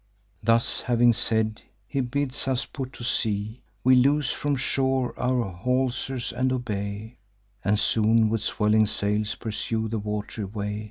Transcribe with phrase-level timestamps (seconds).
[0.41, 6.31] "Thus having said, he bids us put to sea; We loose from shore our haulsers,
[6.33, 7.17] and obey,
[7.63, 10.79] And soon with swelling sails pursue the wat'ry way.